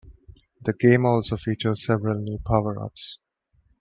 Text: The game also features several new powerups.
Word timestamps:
The 0.63 0.73
game 0.73 1.05
also 1.05 1.37
features 1.37 1.85
several 1.85 2.19
new 2.23 2.39
powerups. 2.39 3.19